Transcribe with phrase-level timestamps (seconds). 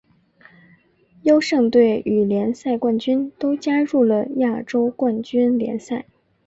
[1.21, 4.03] 优胜队与联赛冠军都加入
[4.37, 6.07] 亚洲冠军联赛。